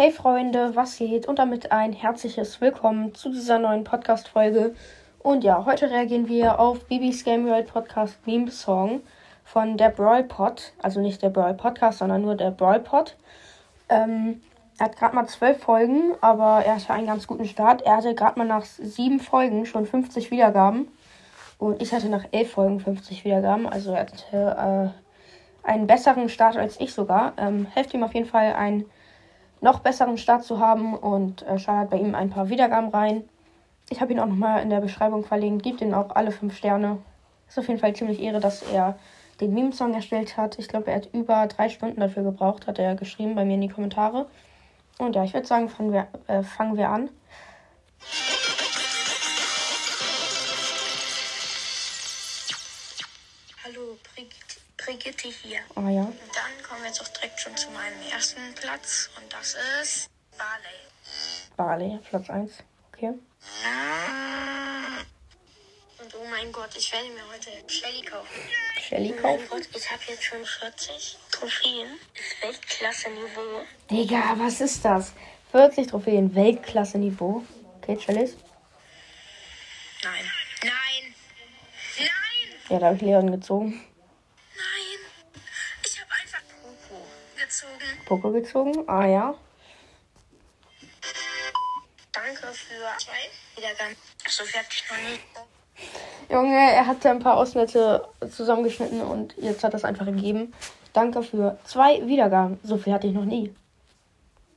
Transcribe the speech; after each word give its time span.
Hey 0.00 0.12
Freunde, 0.12 0.76
was 0.76 0.96
geht? 0.96 1.26
Und 1.26 1.40
damit 1.40 1.72
ein 1.72 1.92
herzliches 1.92 2.60
Willkommen 2.60 3.16
zu 3.16 3.30
dieser 3.30 3.58
neuen 3.58 3.82
Podcast-Folge. 3.82 4.76
Und 5.18 5.42
ja, 5.42 5.64
heute 5.64 5.90
reagieren 5.90 6.28
wir 6.28 6.60
auf 6.60 6.84
Bibis 6.84 7.24
Game 7.24 7.44
World 7.48 7.66
Podcast 7.66 8.24
Meme 8.24 8.48
Song 8.48 9.00
von 9.42 9.76
der 9.76 9.88
Brawl 9.88 10.22
Pod. 10.22 10.72
Also 10.80 11.00
nicht 11.00 11.20
der 11.20 11.30
Brawl 11.30 11.54
Podcast, 11.54 11.98
sondern 11.98 12.22
nur 12.22 12.36
der 12.36 12.52
Brawl 12.52 12.78
Pod. 12.78 13.16
Ähm, 13.88 14.40
er 14.78 14.84
hat 14.84 14.96
gerade 14.96 15.16
mal 15.16 15.26
zwölf 15.26 15.58
Folgen, 15.58 16.14
aber 16.20 16.64
er 16.64 16.76
hatte 16.76 16.92
einen 16.92 17.08
ganz 17.08 17.26
guten 17.26 17.46
Start. 17.46 17.82
Er 17.82 17.96
hatte 17.96 18.14
gerade 18.14 18.38
mal 18.38 18.46
nach 18.46 18.66
sieben 18.66 19.18
Folgen 19.18 19.66
schon 19.66 19.84
50 19.84 20.30
Wiedergaben. 20.30 20.86
Und 21.58 21.82
ich 21.82 21.92
hatte 21.92 22.08
nach 22.08 22.26
elf 22.30 22.52
Folgen 22.52 22.78
50 22.78 23.24
Wiedergaben. 23.24 23.66
Also 23.66 23.90
er 23.94 24.02
hatte 24.02 24.94
äh, 25.64 25.68
einen 25.68 25.88
besseren 25.88 26.28
Start 26.28 26.56
als 26.56 26.78
ich 26.78 26.94
sogar. 26.94 27.32
Ähm, 27.36 27.66
helft 27.74 27.92
ihm 27.94 28.04
auf 28.04 28.14
jeden 28.14 28.28
Fall, 28.28 28.52
einen 28.52 28.84
noch 29.60 29.80
besseren 29.80 30.18
Start 30.18 30.44
zu 30.44 30.58
haben 30.60 30.94
und 30.94 31.42
äh, 31.42 31.58
schaut 31.58 31.90
bei 31.90 31.98
ihm 31.98 32.14
ein 32.14 32.30
paar 32.30 32.48
Wiedergaben 32.48 32.90
rein. 32.90 33.28
Ich 33.90 34.00
habe 34.00 34.12
ihn 34.12 34.20
auch 34.20 34.26
nochmal 34.26 34.62
in 34.62 34.70
der 34.70 34.80
Beschreibung 34.80 35.24
verlinkt. 35.24 35.62
Gebt 35.62 35.80
ihm 35.80 35.94
auch 35.94 36.14
alle 36.14 36.30
fünf 36.30 36.56
Sterne. 36.56 36.98
Ist 37.48 37.58
auf 37.58 37.68
jeden 37.68 37.80
Fall 37.80 37.94
ziemlich 37.94 38.20
Ehre, 38.20 38.40
dass 38.40 38.62
er 38.62 38.98
den 39.40 39.54
Meme-Song 39.54 39.94
erstellt 39.94 40.36
hat. 40.36 40.58
Ich 40.58 40.68
glaube, 40.68 40.90
er 40.90 40.96
hat 40.96 41.08
über 41.12 41.46
drei 41.46 41.68
Stunden 41.68 42.00
dafür 42.00 42.22
gebraucht, 42.22 42.66
hat 42.66 42.78
er 42.78 42.94
geschrieben 42.94 43.34
bei 43.34 43.44
mir 43.44 43.54
in 43.54 43.62
die 43.62 43.68
Kommentare. 43.68 44.26
Und 44.98 45.16
ja, 45.16 45.24
ich 45.24 45.32
würde 45.32 45.46
sagen, 45.46 45.68
fangen 45.68 45.92
wir, 45.92 46.08
äh, 46.26 46.42
fangen 46.42 46.76
wir 46.76 46.88
an. 46.90 47.08
Hallo, 53.64 53.96
Brigitte 54.76 55.28
hier. 55.28 55.60
Ah 55.76 55.88
ja. 55.88 56.02
Dann 56.02 56.57
jetzt 56.88 57.00
auch 57.02 57.08
direkt 57.08 57.38
schon 57.38 57.56
zu 57.56 57.70
meinem 57.70 58.00
ersten 58.10 58.54
Platz 58.54 59.10
und 59.16 59.32
das 59.32 59.56
ist 59.82 60.10
Barley. 60.38 60.80
Barley, 61.56 61.98
Platz 62.08 62.30
1. 62.30 62.52
Okay. 62.92 63.08
Und 65.98 66.14
oh 66.14 66.24
mein 66.30 66.50
Gott, 66.50 66.70
ich 66.76 66.90
werde 66.92 67.08
mir 67.08 67.28
heute 67.30 67.50
Shelly 67.70 68.02
kaufen. 68.02 68.28
Shelly 68.80 69.10
Oh 69.10 69.22
mein 69.22 69.22
kaufen. 69.22 69.48
Gott, 69.50 69.68
ich 69.74 69.90
habe 69.90 70.02
jetzt 70.08 70.24
schon 70.24 70.44
40 70.44 71.18
Trophäen. 71.30 71.98
Das 72.14 72.48
Weltklasse-Niveau. 72.48 73.64
Digga, 73.90 74.34
was 74.38 74.60
ist 74.60 74.84
das? 74.84 75.12
40 75.50 75.88
Trophäen, 75.88 76.34
Weltklasse-Niveau. 76.34 77.44
Okay, 77.82 77.98
Chalice. 77.98 78.36
Nein. 80.02 80.24
Nein. 80.62 81.14
Nein. 81.98 82.60
Ja, 82.70 82.78
da 82.78 82.86
habe 82.86 82.96
ich 82.96 83.02
Leon 83.02 83.30
gezogen. 83.30 83.84
Gezogen. 87.58 88.04
Poco 88.06 88.30
gezogen. 88.30 88.88
Ah 88.88 89.06
ja. 89.06 89.34
Danke 92.12 92.52
für 92.52 92.98
zwei 92.98 93.30
Wiedergaben. 93.56 93.96
So 94.28 94.44
fertig 94.44 94.84
noch 94.90 94.96
nie. 94.98 95.20
Junge, 96.28 96.72
er 96.72 96.86
hatte 96.86 97.10
ein 97.10 97.20
paar 97.20 97.36
Ausschnitte 97.36 98.08
zusammengeschnitten 98.30 99.00
und 99.00 99.36
jetzt 99.36 99.62
hat 99.62 99.72
er 99.72 99.76
es 99.76 99.84
einfach 99.84 100.06
gegeben. 100.06 100.52
Danke 100.92 101.22
für 101.22 101.58
zwei 101.64 102.04
Wiedergaben. 102.06 102.58
So 102.62 102.76
viel 102.76 102.92
hatte 102.92 103.06
ich 103.06 103.12
noch 103.12 103.24
nie. 103.24 103.54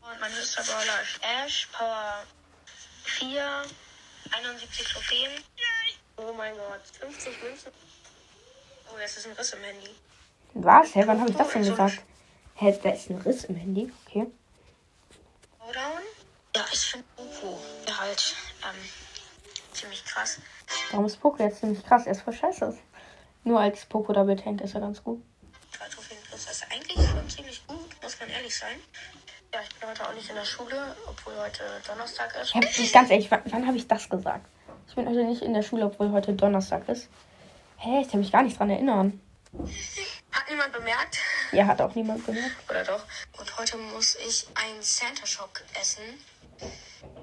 Und 0.00 0.20
mein 0.20 0.32
höchster 0.32 0.62
Brawler 0.62 1.02
ist 1.02 1.20
Ash, 1.44 1.68
Power 1.72 2.22
4, 3.04 3.62
71 4.30 4.86
Trophäen. 4.86 5.32
Oh 6.16 6.32
mein 6.36 6.54
Gott, 6.54 6.80
50 7.00 7.42
Münzen. 7.42 7.72
Oh, 8.90 8.96
das 9.00 9.16
ist 9.16 9.26
ein 9.26 9.32
Riss 9.32 9.52
im 9.52 9.62
Handy. 9.62 9.90
Was? 10.54 10.94
Hä, 10.94 11.02
wann 11.06 11.20
habe 11.20 11.30
ich 11.30 11.36
das 11.36 11.50
denn 11.50 11.62
gesagt? 11.62 12.02
Hä, 12.60 12.76
da 12.82 12.90
ist 12.90 13.08
ein 13.08 13.18
Riss 13.18 13.44
im 13.44 13.54
Handy. 13.54 13.92
Okay. 14.04 14.26
Showdown? 15.60 16.02
Ja, 16.56 16.64
ich 16.72 16.80
finde 16.80 17.06
Poco 17.14 17.56
halt 18.00 18.34
ähm, 18.64 18.76
ziemlich 19.72 20.04
krass. 20.04 20.40
Warum 20.90 21.06
ist 21.06 21.20
Poco 21.20 21.40
jetzt 21.40 21.60
ziemlich 21.60 21.84
krass? 21.86 22.06
Er 22.06 22.12
ist 22.12 22.22
voll 22.22 22.32
scheiße. 22.32 22.76
Nur 23.44 23.60
als 23.60 23.86
Poco 23.86 24.12
Double 24.12 24.34
Tank 24.34 24.60
ist 24.60 24.74
er 24.74 24.80
ganz 24.80 25.04
gut. 25.04 25.22
Trophäen 25.70 26.18
plus 26.28 26.46
das 26.46 26.56
ist 26.56 26.66
eigentlich 26.72 27.08
schon 27.08 27.30
ziemlich 27.30 27.64
gut, 27.68 28.02
muss 28.02 28.18
man 28.18 28.28
ehrlich 28.28 28.56
sein. 28.56 28.80
Ja, 29.54 29.60
ich 29.62 29.78
bin 29.78 29.88
heute 29.88 30.08
auch 30.08 30.14
nicht 30.14 30.28
in 30.28 30.34
der 30.34 30.44
Schule, 30.44 30.96
obwohl 31.06 31.36
heute 31.36 31.62
Donnerstag 31.86 32.34
ist. 32.42 32.56
Hä, 32.56 32.60
ich, 32.60 32.92
ganz 32.92 33.08
ehrlich, 33.08 33.30
wann, 33.30 33.42
wann 33.44 33.68
habe 33.68 33.76
ich 33.76 33.86
das 33.86 34.08
gesagt? 34.08 34.50
Ich 34.88 34.96
bin 34.96 35.08
heute 35.08 35.22
nicht 35.22 35.42
in 35.42 35.54
der 35.54 35.62
Schule, 35.62 35.86
obwohl 35.86 36.10
heute 36.10 36.32
Donnerstag 36.32 36.88
ist. 36.88 37.08
Hä, 37.76 38.00
ich 38.00 38.10
kann 38.10 38.18
mich 38.18 38.32
gar 38.32 38.42
nicht 38.42 38.58
dran 38.58 38.70
erinnern. 38.70 39.20
Hat 40.48 40.54
niemand 40.54 40.72
bemerkt? 40.72 41.18
Ja, 41.52 41.66
hat 41.66 41.78
auch 41.82 41.94
niemand 41.94 42.24
gehört. 42.24 42.52
Oder 42.70 42.82
doch? 42.82 43.04
Und 43.38 43.58
heute 43.58 43.76
muss 43.76 44.16
ich 44.26 44.46
einen 44.54 44.80
Santa 44.80 45.26
Shock 45.26 45.62
essen. 45.78 46.02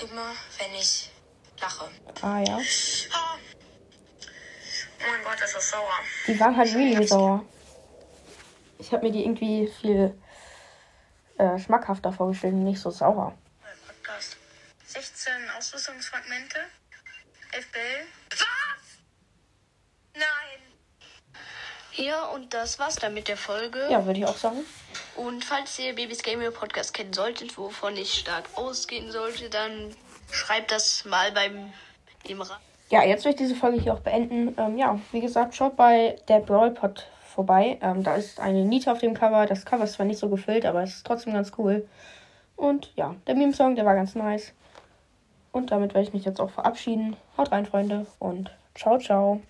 Immer 0.00 0.32
wenn 0.58 0.74
ich 0.74 1.08
lache. 1.60 1.88
Ah 2.20 2.40
ja. 2.40 2.56
Ah. 3.12 3.38
Oh 4.98 5.08
mein 5.08 5.22
Gott, 5.22 5.40
das 5.40 5.54
ist 5.54 5.70
sauer. 5.70 6.00
Die 6.26 6.40
waren 6.40 6.56
halt 6.56 6.74
really 6.74 7.06
sauer. 7.06 7.44
Ich 8.78 8.90
habe 8.92 9.06
mir 9.06 9.12
die 9.12 9.24
irgendwie 9.24 9.72
viel 9.80 10.20
äh, 11.38 11.60
schmackhafter 11.60 12.12
vorgestellt 12.12 12.54
und 12.54 12.64
nicht 12.64 12.80
so 12.80 12.90
sauer. 12.90 13.38
Mein 13.62 13.76
Podcast. 13.86 14.36
16 14.84 15.32
Ausrüstungsfragmente. 15.56 16.58
11 17.52 17.70
Bell. 17.70 18.06
Was? 18.30 18.48
Nein. 20.14 20.72
Ja, 21.94 22.26
und 22.28 22.54
das 22.54 22.78
war's 22.78 22.96
dann 22.96 23.14
mit 23.14 23.28
der 23.28 23.36
Folge. 23.36 23.86
Ja, 23.90 24.04
würde 24.06 24.20
ich 24.20 24.26
auch 24.26 24.36
sagen. 24.36 24.58
Und 25.16 25.44
falls 25.44 25.78
ihr 25.78 25.94
Babys 25.94 26.22
Gamer 26.22 26.50
Podcast 26.50 26.94
kennen 26.94 27.12
solltet, 27.12 27.56
wovon 27.58 27.96
ich 27.96 28.14
stark 28.14 28.44
ausgehen 28.54 29.10
sollte, 29.10 29.50
dann 29.50 29.94
schreibt 30.30 30.70
das 30.70 31.04
mal 31.04 31.32
beim 31.32 31.72
dem. 32.28 32.42
Ja, 32.90 33.04
jetzt 33.04 33.24
will 33.24 33.32
ich 33.32 33.38
diese 33.38 33.54
Folge 33.54 33.80
hier 33.80 33.94
auch 33.94 34.00
beenden. 34.00 34.54
Ähm, 34.58 34.78
ja, 34.78 34.98
wie 35.12 35.20
gesagt, 35.20 35.54
schaut 35.54 35.76
bei 35.76 36.16
der 36.28 36.40
Brawl 36.40 36.70
Pod 36.70 37.06
vorbei. 37.34 37.78
Ähm, 37.80 38.02
da 38.02 38.16
ist 38.16 38.38
eine 38.40 38.64
Niete 38.64 38.92
auf 38.92 38.98
dem 38.98 39.14
Cover. 39.14 39.46
Das 39.46 39.64
Cover 39.64 39.84
ist 39.84 39.94
zwar 39.94 40.06
nicht 40.06 40.18
so 40.18 40.28
gefüllt, 40.28 40.66
aber 40.66 40.82
es 40.82 40.96
ist 40.96 41.06
trotzdem 41.06 41.32
ganz 41.32 41.52
cool. 41.58 41.88
Und 42.56 42.92
ja, 42.96 43.14
der 43.26 43.34
Meme-Song, 43.34 43.76
der 43.76 43.84
war 43.84 43.94
ganz 43.94 44.14
nice. 44.14 44.52
Und 45.52 45.70
damit 45.70 45.94
werde 45.94 46.06
ich 46.06 46.14
mich 46.14 46.24
jetzt 46.24 46.40
auch 46.40 46.50
verabschieden. 46.50 47.16
Haut 47.36 47.50
rein, 47.52 47.66
Freunde, 47.66 48.06
und 48.18 48.50
ciao, 48.74 48.98
ciao. 48.98 49.40